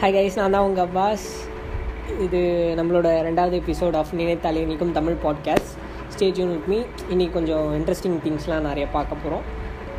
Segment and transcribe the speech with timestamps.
[0.00, 1.24] Hi guys நான் தான் உங்கள் அப்பாஸ்.
[2.20, 5.72] இது நம்மளோட ரெண்டாவது எபிசோட் ஆஃப் நினைத்தாலே இன்றைக்கும் Tamil podcast
[6.08, 9.42] stage with me இன்றைக்கி கொஞ்சம் இன்ட்ரெஸ்டிங் திங்ஸ்லாம் நிறைய பார்க்க போகிறோம்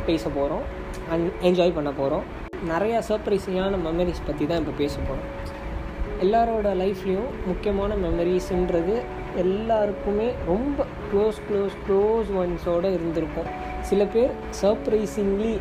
[0.06, 0.62] பேச போகிறோம்
[1.10, 2.22] அண்ட் என்ஜாய் பண்ண போகிறோம்
[2.68, 5.28] நிறையா சர்ப்ரைஸிங்கான மெமரிஸ் பற்றி தான் இப்போ பேச போகிறோம்
[6.22, 9.02] எல்லாரோட லைஃப்லேயும் முக்கியமான மெமரிஸுன்றது
[9.36, 13.46] எல்லாருக்குமே ரொம்ப க்ளோஸ் க்ளோஸ் க்ளோஸ் ஒன்ஸோடு இருந்திருக்கும்.
[13.80, 14.30] சில பேர்
[14.62, 15.58] சர்ப்ரைசிங்லி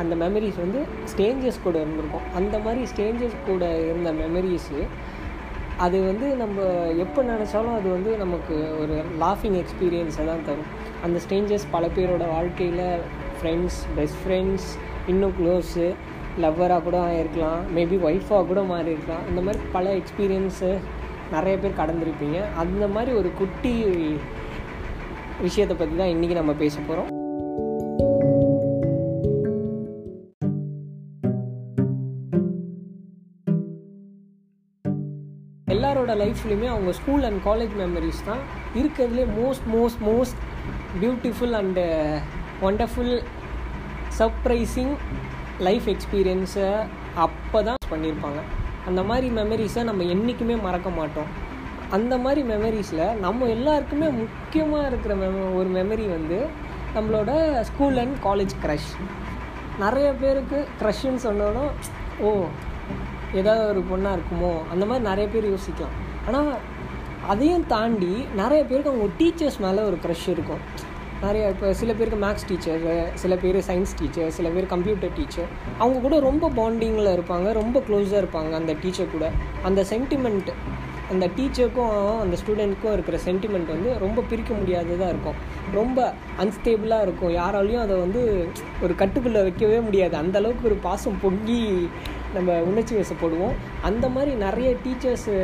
[0.00, 0.80] அந்த மெமரிஸ் வந்து
[1.12, 2.26] ஸ்டேஞ்சஸ் கூட இருந்திருக்கும்.
[2.38, 4.80] அந்த மாதிரி ஸ்டேஞ்சஸ் கூட இருந்த மெமரிஸு
[5.84, 6.64] அது வந்து நம்ம
[7.04, 10.70] எப்போ நினச்சாலும் அது வந்து நமக்கு ஒரு லாஃபிங் எக்ஸ்பீரியன்ஸை தான் தரும்.
[11.04, 12.84] அந்த ஸ்டேஞ்சஸ் பல பேரோட வாழ்க்கையில்
[13.38, 14.68] ஃப்ரெண்ட்ஸ் பெஸ்ட் ஃப்ரெண்ட்ஸ்
[15.12, 15.86] இன்னும் க்ளோஸு
[16.42, 19.24] லவ்வராக கூட ஆகிருக்கலாம் மேபி ஒய்ஃபாக கூட மாறி இருக்கலாம்.
[19.30, 20.70] இந்த மாதிரி பல எக்ஸ்பீரியன்ஸு
[21.34, 22.38] நிறைய பேர் கடந்திருப்பீங்க.
[22.64, 23.74] அந்த மாதிரி ஒரு குட்டி
[25.46, 27.10] விஷயத்தை பற்றி தான் இன்றைக்கி நம்ம பேச போகிறோம்
[35.72, 38.42] எல்லாரோட லைஃப்லையுமே அவங்க ஸ்கூல் அண்ட் காலேஜ் மெமரிஸ் தான்.
[38.80, 40.40] இருக்கிறதுலே most most most
[41.02, 41.84] beautiful and
[42.68, 43.14] wonderful
[44.18, 44.92] surprising
[45.66, 46.68] life எக்ஸ்பீரியன்ஸை
[47.24, 48.40] அப்போ தான் பண்ணியிருப்பாங்க.
[48.88, 51.30] அந்த மாதிரி மெமரிஸை நம்ம என்றைக்குமே மறக்க மாட்டோம்.
[51.96, 56.38] அந்த மாதிரி மெமரிஸில் நம்ம எல்லாருக்குமே முக்கியமாக இருக்கிற மெம ஒரு மெமரி வந்து
[56.94, 57.30] நம்மளோட
[57.70, 58.92] ஸ்கூல் அண்ட் காலேஜ் க்ரஷ்
[59.82, 61.70] நிறைய பேருக்கு க்ரஷ்ன்னு சொன்னாலும்
[62.26, 62.30] ஓ
[63.40, 65.96] ஏதாவது ஒரு பொண்ணாக இருக்குமோ அந்த மாதிரி நிறைய பேர் யோசிக்கலாம்
[66.28, 66.50] ஆனால்
[67.32, 70.62] அதையும் தாண்டி நிறைய பேருக்கு அவங்க டீச்சர்ஸ் மேலே ஒரு க்ரஷ் இருக்கும்.
[71.24, 72.84] நிறைய இப்போ சில பேருக்கு மேக்ஸ் டீச்சர்
[73.22, 78.22] சில பேர் சயின்ஸ் டீச்சர் சில பேர் கம்ப்யூட்டர் டீச்சர் அவங்க கூட ரொம்ப பாண்டிங்கில் இருப்பாங்க ரொம்ப க்ளோஸாக
[78.22, 79.26] இருப்பாங்க அந்த டீச்சர் கூட.
[79.68, 80.50] அந்த சென்டிமெண்ட்
[81.12, 85.38] அந்த டீச்சருக்கும் அந்த ஸ்டூடெண்ட்க்கும் இருக்கிற சென்டிமெண்ட் வந்து ரொம்ப பிரிக்க முடியாததாக இருக்கும்.
[85.78, 85.98] ரொம்ப
[86.42, 87.32] அன்ஸ்டேபிளாக இருக்கும்.
[87.40, 88.22] யாராலையும் அதை வந்து
[88.84, 90.16] ஒரு கட்டுக்குள்ளே வைக்கவே முடியாது.
[90.22, 91.62] அந்தளவுக்கு ஒரு பாசம் பொங்கி
[92.34, 93.56] நம்ம உணர்ச்சி வசப்படுவோம்
[93.88, 95.34] அந்த மாதிரி நிறைய டீச்சர்ஸு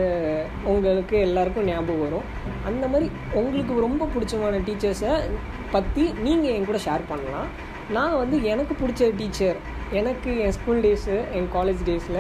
[0.74, 2.26] உங்களுக்கு எல்லாருக்கும் ஞாபகம் வரும்.
[2.64, 3.08] அந்த மாதிரி
[3.40, 5.14] உங்களுக்கு ரொம்ப பிடிச்சமான டீச்சர்ஸை
[5.70, 7.48] பற்றி நீங்கள் என் கூட ஷேர் பண்ணலாம்.
[7.96, 9.58] நான் வந்து எனக்கு பிடிச்ச டீச்சர்
[9.98, 12.18] எனக்கு என் ஸ்கூல் டேஸு என் காலேஜ் டேஸில்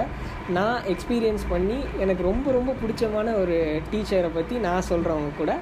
[0.56, 3.56] நான் எக்ஸ்பீரியன்ஸ் பண்ணி எனக்கு ரொம்ப ரொம்ப பிடிச்சமான ஒரு
[3.90, 5.52] டீச்சரை பற்றி நான் சொல்கிறவங்க கூட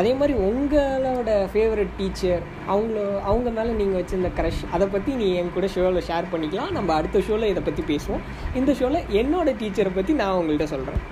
[0.00, 2.42] அதே மாதிரி உங்களோட ஃபேவரட் டீச்சர்
[2.74, 3.00] அவங்கள
[3.30, 6.76] அவங்க மேலே நீங்கள் வச்சுருந்த க்ரஷ் அதை பற்றி நீ என் கூட ஷோவில் ஷேர் பண்ணிக்கலாம்.
[6.78, 8.24] நம்ம அடுத்த ஷோவில் இதை பற்றி பேசுவோம்.
[8.54, 11.02] இந்த ஷோவில் என்னோடய டீச்சரை பற்றி நான் உங்கள்கிட்ட சொல்கிறேன்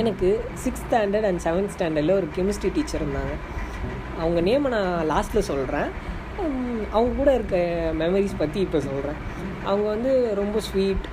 [0.00, 0.28] எனக்கு
[0.64, 3.34] சிக்ஸ்த் ஸ்டாண்டர்ட் அண்ட் செவன்த் ஸ்டாண்டர்டில் ஒரு கெமிஸ்ட்ரி டீச்சர் இருந்தாங்க.
[4.18, 5.88] அவங்க நேமை நான் லாஸ்ட்டில் சொல்கிறேன்
[6.96, 7.56] அவங்க கூட இருக்க
[8.02, 9.20] மெமரிஸ் பற்றி இப்போ சொல்கிறேன்
[9.68, 11.06] அவங்க வந்து ரொம்ப ஸ்வீட்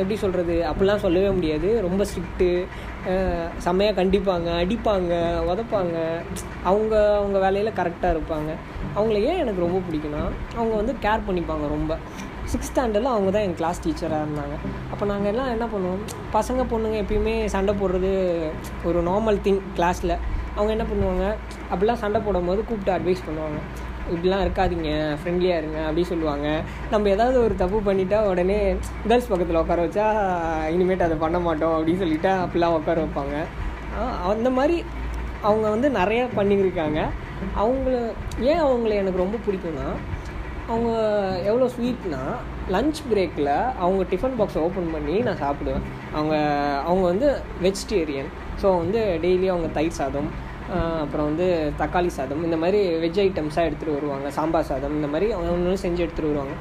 [0.00, 1.68] எப்படி சொல்கிறது அப்படிலாம் சொல்லவே முடியாது.
[1.86, 2.48] ரொம்ப ஸ்ட்ரிக்ட்டு
[3.64, 5.12] செம்மையாக கண்டிப்பாங்க அடிப்பாங்க
[5.52, 5.96] உதப்பாங்க.
[6.70, 8.50] அவங்க அவங்க வேலையில் கரெக்டாக இருப்பாங்க.
[8.96, 10.22] அவங்கள ஏன் எனக்கு ரொம்ப பிடிக்குன்னா
[10.58, 11.98] அவங்க வந்து கேர் பண்ணிப்பாங்க ரொம்ப.
[12.52, 14.56] சிக்ஸ்த் ஸ்டாண்டர்டில் அவங்க தான் எங்கள் கிளாஸ் டீச்சராக இருந்தாங்க.
[14.92, 16.02] அப்போ நாங்கள் எல்லாம் என்ன பண்ணுவோம்?
[16.36, 18.12] பசங்க பொண்ணுங்க எப்பயுமே சண்டை போடுறது
[18.88, 20.16] ஒரு நார்மல் திங் கிளாஸில்
[20.56, 21.24] அவங்க என்ன பண்ணுவாங்க?
[21.72, 23.60] அப்படிலாம் சண்டை போடும்போது கூப்பிட்டு அட்வைஸ் பண்ணுவாங்க.
[24.12, 24.90] இப்படிலாம் இருக்காதிங்க
[25.20, 26.48] ஃப்ரெண்ட்லியாக இருங்க அப்படி சொல்லுவாங்க.
[26.92, 28.58] நம்ம ஏதாவது ஒரு தப்பு பண்ணிட்டா உடனே
[29.08, 30.06] கேர்ள்ஸ் பக்கத்தில் உட்கார வச்சா
[30.74, 33.36] இனிமேட்டு அதை பண்ண மாட்டோம் அப்படின்னு சொல்லிட்டா அப்படிலாம் உட்கார வைப்பாங்க.
[34.32, 34.76] அந்த மாதிரி
[35.48, 37.00] அவங்க வந்து நிறையா பண்ணியிருக்காங்க.
[37.62, 37.96] அவங்கள
[38.50, 39.88] ஏன் அவங்கள எனக்கு ரொம்ப பிடிக்கும்னா
[40.72, 40.90] அவங்க
[41.48, 42.22] எவ்வளோ ஸ்வீட்னா
[42.74, 43.50] லன்ச் பிரேக்கில்
[43.82, 45.84] அவங்க டிஃபன் பாக்ஸை ஓப்பன் பண்ணி நான் சாப்பிடுவேன்.
[46.16, 46.34] அவங்க
[46.88, 47.28] அவங்க வந்து
[47.66, 48.30] வெஜிடேரியன்
[48.62, 50.30] ஸோ வந்து டெய்லி அவங்க தயிர் சாதம்
[51.02, 51.46] அப்புறம் வந்து
[51.80, 54.30] தக்காளி சாதம் இந்த மாதிரி வெஜ் ஐட்டம்ஸாக எடுத்துகிட்டு வருவாங்க.
[54.30, 56.54] சாம்பார் சாதம் இந்த மாதிரி ஒன்று செஞ்சு எடுத்துகிட்டு வருவாங்க.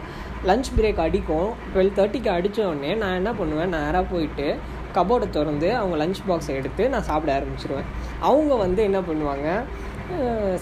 [0.49, 1.49] லன்ச் பிரேக் அடிக்கும்.
[1.73, 3.73] டுவெல் தேர்ட்டிக்கு அடித்த உடனே நான் என்ன பண்ணுவேன்?
[3.77, 4.47] நேராக போயிட்டு
[4.97, 7.89] கபோர்டை திறந்து அவங்க லஞ்ச் பாக்ஸை எடுத்து நான் சாப்பிட ஆரம்பிச்சிருவேன்.
[8.19, 9.47] அவங்க வந்து என்ன பண்ணுவாங்க?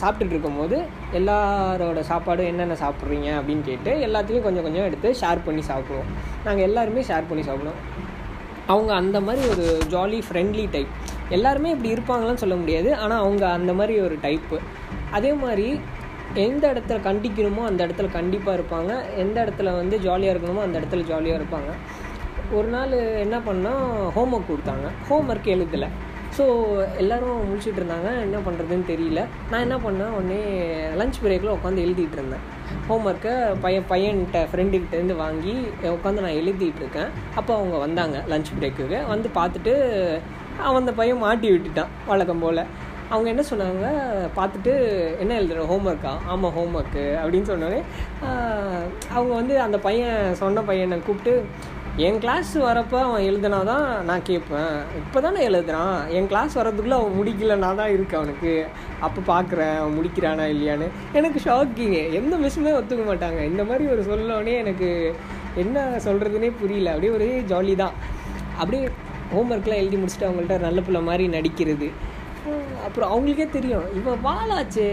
[0.01, 0.77] சாப்பிட்டுட்டு இருக்கும்போது
[1.19, 6.09] எல்லாரோட சாப்பாடும் என்னென்ன சாப்பிட்றீங்க அப்படின்னு கேட்டு எல்லாத்தையும் கொஞ்சம் கொஞ்சம் எடுத்து ஷேர் பண்ணி சாப்பிடுவோம்.
[6.45, 7.81] நாங்கள் எல்லாருமே ஷேர் பண்ணி சாப்பிடுவோம்.
[8.73, 10.91] அவங்க அந்த மாதிரி ஒரு ஜாலி ஃப்ரெண்ட்லி டைப்
[11.37, 12.89] எல்லாருமே இப்படி இருப்பாங்களான்னு சொல்ல முடியாது.
[13.03, 14.59] ஆனால் அவங்க அந்த மாதிரி ஒரு டைப்பு
[15.17, 15.67] அதே மாதிரி
[16.45, 18.91] எந்த இடத்துல கண்டிக்கணுமோ அந்த இடத்துல கண்டிப்பாக இருப்பாங்க.
[19.23, 21.71] எந்த இடத்துல வந்து ஜாலியாக இருக்கணுமோ அந்த இடத்துல ஜாலியாக இருப்பாங்க.
[22.57, 22.95] ஒரு நாள்
[23.25, 23.83] என்ன பண்ணால்
[24.15, 24.87] ஹோம் ஒர்க் கொடுத்தாங்க.
[25.09, 25.89] ஹோம் ஒர்க் எழுதலை.
[26.37, 26.43] ஸோ
[27.01, 28.09] எல்லோரும் முடிச்சுட்டு இருந்தாங்க.
[28.25, 29.21] என்ன பண்ணுறதுன்னு தெரியல.
[29.51, 30.13] நான் என்ன பண்ணேன்?
[30.17, 30.39] உடனே
[30.99, 32.45] லஞ்ச் பிரேக்கில் உட்காந்து எழுதிட்டு இருந்தேன்.
[32.87, 33.33] ஹோம் ஒர்க்கை
[33.65, 35.53] பையன் பையன்கிட்ட ஃப்ரெண்டுக்கிட்டேருந்து வாங்கி
[35.95, 37.11] உட்காந்து நான் எழுதிட்டு இருக்கேன்.
[37.39, 39.75] அப்போ அவங்க வந்தாங்க லஞ்ச் பிரேக்குக்கு வந்து பார்த்துட்டு
[40.65, 42.63] அவன் அந்த பையன் மாட்டி விட்டுட்டான் வழக்கம் போல்.
[43.13, 43.87] அவங்க என்ன சொன்னாங்க?
[44.37, 44.73] பார்த்துட்டு
[45.23, 45.65] என்ன எழுதுற?
[45.71, 47.81] ஹோம் ஒர்க்கா ஆமாம் ஹோம் ஒர்க்கு அப்படின்னு சொன்னோடனே
[49.15, 51.33] அவங்க வந்து அந்த பையன் சொன்ன பையனை கூப்பிட்டு
[52.05, 54.77] என் கிளாஸ் வரப்போ அவன் எழுதுனா தான் நான் கேட்பேன்.
[54.99, 55.97] இப்போ தானே எழுதுறான்.
[56.17, 58.53] என் கிளாஸ் வர்றதுக்குள்ளே அவன் முடிக்கலனா தான் இருக்கு அவனுக்கு.
[59.07, 60.87] அப்போ பார்க்குறேன் அவன் முடிக்கிறானா இல்லையான்னு.
[61.19, 63.41] எனக்கு ஷாக்கிங்கு எந்த மிஸ்ஸுமே ஒத்துக்க மாட்டாங்க.
[63.51, 64.89] இந்த மாதிரி ஒரு சொல்லோடனே எனக்கு
[65.63, 66.93] என்ன சொல்கிறதுனே புரியல.
[66.95, 67.97] அப்படியே ஒரே ஜாலி தான்.
[68.61, 68.83] அப்படியே
[69.33, 71.89] ஹோம்ஒர்க்லாம் எழுதி முடிச்சுட்டு அவங்கள்ட்ட நல்ல பிள்ளை மாதிரி நடிக்கிறது.
[72.87, 74.87] அப்புறம் அவங்களுக்கே தெரியும் இவன் வாழாச்சே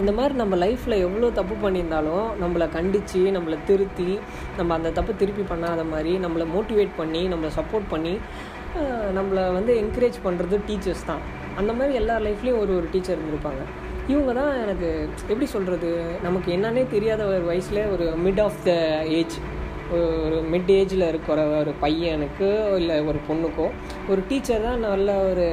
[0.00, 4.08] இந்த மாதிரி நம்ம லைஃப்பில் எவ்வளோ தப்பு பண்ணியிருந்தாலும் நம்மளை கண்டித்து நம்மளை திருத்தி
[4.56, 8.14] நம்ம அந்த தப்பு திருப்பி பண்ணாத மாதிரி நம்மளை மோட்டிவேட் பண்ணி நம்மளை சப்போர்ட் பண்ணி
[9.18, 11.22] நம்மளை வந்து என்கரேஜ் பண்ணுறது டீச்சர்ஸ் தான்.
[11.60, 13.62] அந்த மாதிரி எல்லா லைஃப்லேயும் ஒரு ஒரு டீச்சர் இருந்திருப்பாங்க.
[14.10, 14.88] இவங்க தான் எனக்கு
[15.32, 15.90] எப்படி சொல்கிறது
[16.22, 18.72] நமக்கு என்னன்னே தெரியாத ஒரு வயசில் ஒரு மிட் ஆஃப் த
[19.18, 19.36] ஏஜ்
[19.96, 22.48] ஒரு மிட் ஏஜில் இருக்கிற ஒரு பையனுக்கு
[22.80, 23.66] இல்லை ஒரு பொண்ணுக்கோ
[24.10, 25.46] ஒரு டீச்சர் தான் நல்ல ஒரு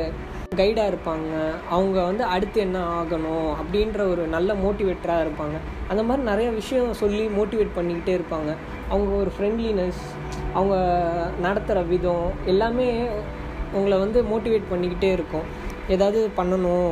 [0.60, 1.32] கைடாக இருப்பாங்க.
[1.76, 5.58] அவங்க வந்து அடுத்து என்ன ஆகணும் அப்படின்ற ஒரு நல்ல மோட்டிவேட்டராக இருப்பாங்க.
[5.92, 8.52] அந்த மாதிரி நிறைய விஷயம் சொல்லி மோட்டிவேட் பண்ணிக்கிட்டே இருப்பாங்க.
[8.90, 10.02] அவங்க ஒரு ஃப்ரெண்ட்லினஸ்
[10.54, 10.76] அவங்க
[11.42, 12.90] நடத்துகிற விதம் எல்லாமே
[13.74, 15.48] உங்களை வந்து மோட்டிவேட் பண்ணிக்கிட்டே இருக்கும்.
[15.96, 16.92] ஏதாவது பண்ணணும்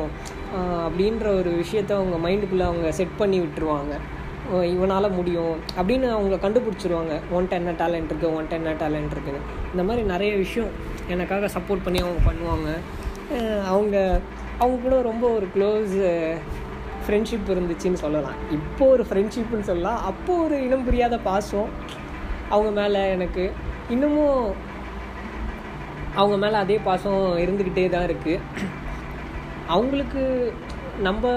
[0.85, 3.95] அப்படின்ற ஒரு விஷயத்த அவங்க மைண்டுக்குள்ளே அவங்க செட் பண்ணி விட்டுருவாங்க.
[4.73, 7.13] இவனால் முடியும் அப்படின்னு அவங்க கண்டுபிடிச்சிருவாங்க.
[7.37, 9.41] ஒன்ட்ட என்ன டேலண்ட் இருக்குது ஒன்ட்ட என்ன டேலண்ட் இருக்குதுன்னு
[9.71, 10.69] இந்த மாதிரி நிறைய விஷயம்
[11.13, 12.69] எனக்காக சப்போர்ட் பண்ணி அவங்க பண்ணுவாங்க.
[13.73, 13.95] அவங்க
[14.61, 15.95] அவங்க கூட ரொம்ப ஒரு க்ளோஸ்
[17.05, 18.37] ஃப்ரெண்ட்ஷிப் இருந்துச்சுன்னு சொல்லலாம்.
[18.57, 19.99] இப்போ ஒரு ஃப்ரெண்ட்ஷிப்புன்னு சொல்லலாம்.
[20.11, 21.69] அப்போது ஒரு இனம் புரியாத பாசம்
[22.55, 23.45] அவங்க மேலே எனக்கு.
[23.95, 24.41] இன்னமும்
[26.21, 28.39] அவங்க மேலே அதே பாசம் இருந்துக்கிட்டே தான் இருக்குது
[29.73, 30.23] அவங்களுக்கு
[31.07, 31.31] நம்ம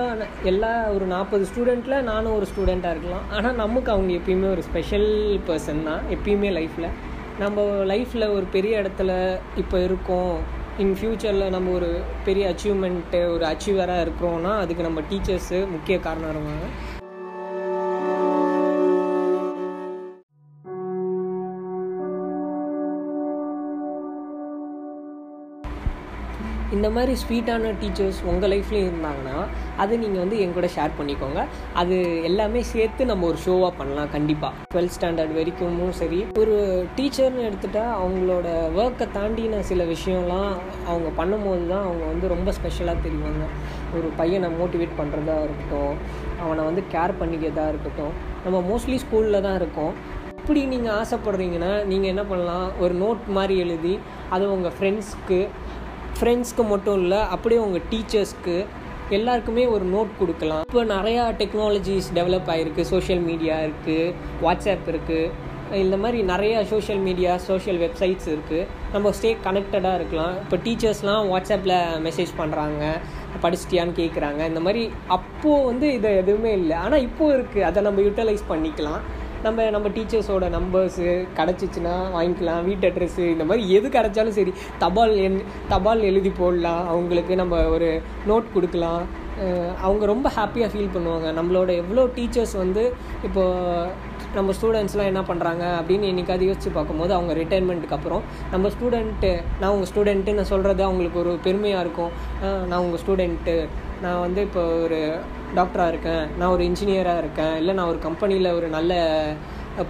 [0.50, 3.26] எல்லா ஒரு நாற்பது ஸ்டூடெண்ட்டில் நானும் ஒரு ஸ்டூடெண்ட்டாக இருக்கலாம்.
[3.36, 5.10] ஆனால் நமக்கு அவங்க எப்பயுமே ஒரு ஸ்பெஷல்
[5.48, 6.04] பர்சன் தான்.
[6.16, 6.88] எப்பயுமே லைஃப்பில்
[7.42, 9.10] நம்ம லைஃப்பில் ஒரு பெரிய இடத்துல
[9.62, 10.34] இப்போ இருக்கோம்.
[10.84, 11.90] இன் ஃப்யூச்சரில் நம்ம ஒரு
[12.28, 16.66] பெரிய அச்சீவ்மெண்ட்டு ஒரு அச்சீவராக இருக்கிறோன்னா அதுக்கு நம்ம டீச்சர்ஸு முக்கிய காரணம் இருவாங்க
[26.76, 29.38] இந்த மாதிரி ஸ்வீட்டான டீச்சர்ஸ் உங்கள் லைஃப்லேயும் இருந்தாங்கன்னா
[29.82, 31.40] அது நீங்கள் வந்து என் கூட ஷேர் பண்ணிக்கோங்க.
[31.80, 31.96] அது
[32.28, 36.54] எல்லாமே சேர்த்து நம்ம ஒரு ஷோவாக பண்ணலாம் கண்டிப்பாக டுவெல்த் ஸ்டாண்டர்ட் வரைக்கும் சரி ஒரு
[36.96, 38.46] டீச்சர்னு எடுத்துட்டால் அவங்களோட
[38.80, 40.52] ஒர்க்கை தாண்டின சில விஷயம்லாம்
[40.90, 43.44] அவங்க பண்ணும்போது தான் அவங்க வந்து ரொம்ப ஸ்பெஷலாக தெரிவாங்க.
[43.98, 45.94] ஒரு பையனை மோட்டிவேட் பண்ணுறதா இருக்கட்டும்
[46.44, 48.14] அவனை வந்து கேர் பண்ணிக்கிறதா இருக்கட்டும்
[48.44, 49.92] நம்ம மோஸ்ட்லி ஸ்கூலில் தான் இருக்கோம்.
[50.38, 52.68] இப்படி நீங்கள் ஆசைப்படுறீங்கன்னா நீங்கள் என்ன பண்ணலாம்?
[52.84, 53.94] ஒரு நோட் மாதிரி எழுதி
[54.36, 55.40] அதை உங்கள் ஃப்ரெண்ட்ஸ்க்கு
[56.18, 58.56] ஃப்ரெண்ட்ஸ்க்கு மட்டும் இல்லை அப்படியே உங்கள் டீச்சர்ஸ்க்கு
[59.18, 60.64] எல்லாருக்குமே ஒரு நோட் கொடுக்கலாம்.
[60.70, 64.12] இப்போ நிறையா டெக்னாலஜிஸ் டெவலப் ஆகிருக்கு சோஷியல் மீடியா இருக்குது
[64.44, 65.48] வாட்ஸ்அப் இருக்குது
[65.84, 70.34] இந்த மாதிரி நிறையா சோஷியல் மீடியா சோஷியல் வெப்சைட்ஸ் இருக்குது நம்ம ஸ்டே கனெக்டடாக இருக்கலாம்.
[70.44, 71.76] இப்போ டீச்சர்ஸ்லாம் வாட்ஸ்அப்பில்
[72.06, 72.84] மெசேஜ் பண்ணுறாங்க
[73.44, 74.82] படிச்சிட்டியான்னு கேட்குறாங்க இந்த மாதிரி
[75.16, 76.76] அப்போது வந்து இது எதுவுமே இல்லை.
[76.84, 79.02] ஆனால் இப்போது இருக்குது அதை நம்ம யூட்டிலைஸ் பண்ணிக்கலாம்.
[79.44, 81.06] நம்ம நம்ம டீச்சர்ஸோட நம்பர்ஸு
[81.38, 82.64] கிடச்சிச்சின்னா வாங்கிக்கலாம்.
[82.68, 84.52] வீட்டு அட்ரெஸ்ஸு இந்த மாதிரி எது கிடச்சாலும் சரி
[84.82, 85.38] தபால் எண்
[85.72, 86.82] தபால் எழுதி போடலாம்.
[86.92, 87.88] அவங்களுக்கு நம்ம ஒரு
[88.30, 89.02] நோட் கொடுக்கலாம்.
[89.86, 91.28] அவங்க ரொம்ப ஹாப்பியாக ஃபீல் பண்ணுவாங்க.
[91.38, 92.82] நம்மளோட எவ்வளோ டீச்சர்ஸ் வந்து
[93.26, 99.72] இப்போது நம்ம ஸ்டூடெண்ட்ஸ்லாம் என்ன பண்ணுறாங்க அப்படின்னு என்றைக்காவது யோசிச்சு பார்க்கும்போது அவங்க ரிட்டைர்மெண்ட்டுக்கு அப்புறம் நம்ம ஸ்டூடெண்ட்டு நான்
[99.74, 102.12] உங்கள் ஸ்டூடெண்ட்டு நான் சொல்கிறது அவங்களுக்கு ஒரு பெருமையாக இருக்கும்.
[102.70, 103.56] நான் உங்கள் ஸ்டூடெண்ட்டு
[104.04, 105.00] நான் வந்து இப்போ ஒரு
[105.58, 108.92] டாக்டராக இருக்கேன் நான் ஒரு இன்ஜினியராக இருக்கேன் இல்லை நான் ஒரு கம்பெனியில் ஒரு நல்ல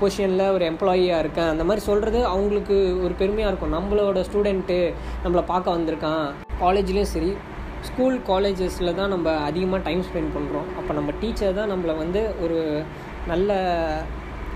[0.00, 3.74] பொசிஷனில் ஒரு எம்ப்ளாயியாக இருக்கேன் அந்த மாதிரி சொல்கிறது அவங்களுக்கு ஒரு பெருமையாக இருக்கும்.
[3.78, 4.78] நம்மளோட ஸ்டூடெண்ட்டு
[5.24, 6.26] நம்மளை பார்க்க வந்திருக்கான்.
[6.62, 7.30] காலேஜ்லேயும் சரி
[7.88, 12.58] ஸ்கூல் காலேஜஸில் தான் நம்ம அதிகமாக டைம் ஸ்பெண்ட் பண்ணுறோம் அப்போ நம்ம டீச்சர் தான் நம்மளை வந்து ஒரு
[13.32, 13.56] நல்ல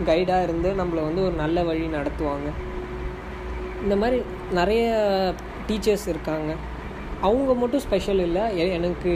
[0.08, 2.48] கைடாக இருந்து நம்மளை வந்து ஒரு நல்ல வழி நடத்துவாங்க.
[3.84, 4.18] இந்த மாதிரி
[4.58, 4.84] நிறைய
[5.68, 6.52] டீச்சர்ஸ் இருக்காங்க.
[7.28, 8.44] அவங்க மட்டும் ஸ்பெஷல் இல்லை
[8.76, 9.12] எனக்கு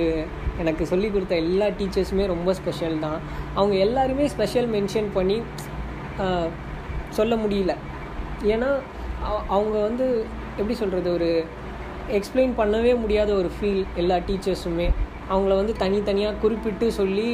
[0.63, 3.19] எனக்கு சொல்லிக் கொடுத்த எல்லா டீச்சர்ஸுமே ரொம்ப ஸ்பெஷல் தான்.
[3.59, 5.39] அவங்க எல்லாருமே ஸ்பெஷல் மென்ஷன் பண்ணி
[7.19, 7.75] சொல்ல முடியல.
[8.55, 8.71] ஏன்னா
[9.57, 10.07] அவங்க வந்து
[10.59, 11.31] எப்படி சொல்கிறது ஒரு
[12.19, 14.89] எக்ஸ்பிளைன் பண்ணவே முடியாத ஒரு ஃபீல் எல்லா டீச்சர்ஸுமே.
[15.33, 17.31] அவங்கள வந்து தனித்தனியாக குறிப்பிட்டு சொல்லி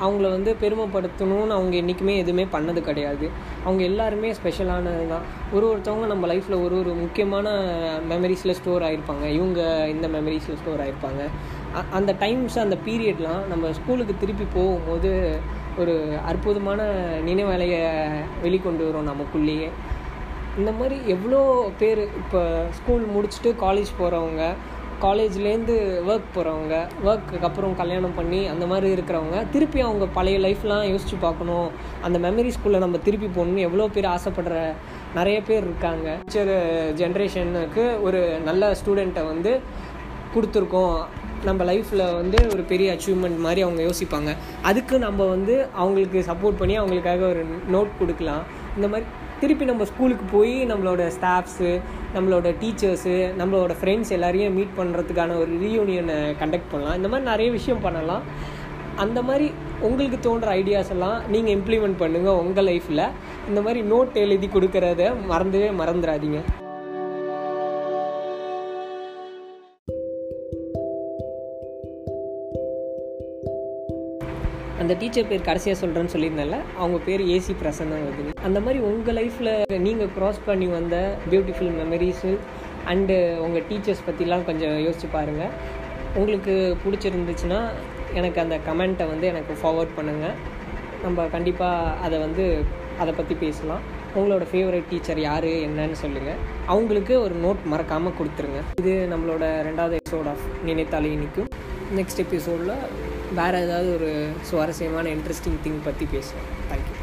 [0.00, 3.30] அவங்கள வந்து பெருமைப்படுத்தணும்னு அவங்க என்றைக்குமே எதுவுமே பண்ணது கிடையாது.
[3.64, 7.48] அவங்க எல்லாருமே ஸ்பெஷலானது தான் ஒரு ஒருத்தவங்க நம்ம லைஃப்பில் ஒரு ஒரு முக்கியமான
[8.08, 11.22] மெமரிஸில் ஸ்டோர் ஆகிருப்பாங்க இவங்க இந்த மெமரிஸில் ஸ்டோர் ஆகிருப்பாங்க
[11.90, 15.10] அந்த டைம்ஸ் அந்த பீரியட்லாம் நம்ம ஸ்கூலுக்கு திருப்பி போகும்போது
[15.78, 15.94] ஒரு
[16.26, 16.82] அற்புதமான
[17.28, 17.80] நினைவலையை
[18.42, 19.68] வெளிக்கொண்டு வரும் நமக்குள்ளேயே.
[20.56, 21.40] இந்த மாதிரி எவ்வளோ
[21.78, 22.40] பேர் இப்போ
[22.78, 24.42] ஸ்கூல் முடிச்சுட்டு காலேஜ் போகிறவங்க
[25.02, 25.74] காலேஜ்லேருந்து
[26.10, 26.74] ஒர்க் போகிறவங்க
[27.08, 31.68] ஒர்க்குக்கு அப்புறம் கல்யாணம் பண்ணி அந்த மாதிரி இருக்கிறவங்க திருப்பி அவங்க பழைய லைஃப்லாம் யோசித்து பார்க்கணும்.
[32.06, 34.60] அந்த மெமரிஸ்குள்ளே நம்ம திருப்பி போகணும்னு எவ்வளோ பேர் ஆசைப்படுற
[35.18, 36.08] நிறைய பேர் இருக்காங்க.
[36.20, 36.52] ஃபியூச்சர்
[37.02, 39.52] ஜென்ரேஷனுக்கு ஒரு நல்ல ஸ்டூடெண்ட்டை வந்து
[40.36, 40.96] கொடுத்துருக்கோம்.
[41.48, 44.30] நம்ம லைஃப்பில் வந்து ஒரு பெரிய அச்சீவ்மெண்ட் மாதிரி அவங்க யோசிப்பாங்க.
[44.62, 48.42] அதுக்கு நம்ம வந்து அவங்களுக்கு சப்போர்ட் பண்ணி அவங்களுக்காக ஒரு நோட் கொடுக்கலாம்.
[48.76, 49.06] இந்த மாதிரி
[49.40, 51.70] திருப்பி நம்ம ஸ்கூலுக்கு போய் நம்மளோட ஸ்டாஃப்ஸு
[52.16, 56.96] நம்மளோட டீச்சர்ஸு நம்மளோட ஃப்ரெண்ட்ஸ் எல்லாரையும் மீட் பண்ணுறதுக்கான ஒரு ரீயூனியனை கண்டக்ட் பண்ணலாம்.
[57.00, 58.24] இந்த மாதிரி நிறைய விஷயம் பண்ணலாம்.
[59.04, 59.46] அந்த மாதிரி
[59.86, 63.06] உங்களுக்கு தோன்ற ஐடியாஸ் எல்லாம் நீங்கள் இம்ப்ளிமெண்ட் பண்ணுங்கள் உங்கள் லைஃப்பில்
[63.48, 66.40] இந்த மாதிரி நோட் எழுதி கொடுக்கறத மறந்துவே மறந்துடாதீங்க.
[74.84, 79.52] அந்த டீச்சர் பேர் கடைசியாக சொல்கிறேன்னு சொல்லியிருந்தால அவங்க பேர் ஏசி பிரசன்னா வருது அந்த மாதிரி உங்கள் லைஃப்பில்
[79.84, 80.96] நீங்கள் க்ராஸ் பண்ணி வந்த
[81.30, 82.32] பியூட்டிஃபுல் மெமரிஸு
[82.92, 85.52] அண்டு உங்கள் டீச்சர்ஸ் பற்றிலாம் கொஞ்சம் யோசிச்சு பாருங்கள்
[86.20, 87.60] உங்களுக்கு பிடிச்சிருந்துச்சுன்னா
[88.18, 90.36] எனக்கு அந்த கமெண்ட்டை வந்து எனக்கு ஃபார்வர்ட் பண்ணுங்கள்
[91.04, 92.44] நம்ம கண்டிப்பாக அதை வந்து
[93.02, 93.82] அதை பற்றி பேசலாம்.
[94.18, 96.40] உங்களோட ஃபேவரட் டீச்சர் யார் என்னன்னு சொல்லுங்கள்
[96.74, 98.60] அவங்களுக்கு ஒரு நோட் மறக்காமல் கொடுத்துருங்க.
[98.82, 101.50] இது நம்மளோட ரெண்டாவது எபிசோட் ஆஃப் நினைத்தாலே இனிக்கும்.
[101.98, 102.76] நெக்ஸ்ட் எபிசோடில்
[103.40, 104.10] வேறு ஏதாவது ஒரு
[104.42, 106.50] சுவாரஸ்யமான இன்ட்ரெஸ்டிங் திங் பற்றி பேசுவோம்.
[106.70, 106.93] தேங்க்யூ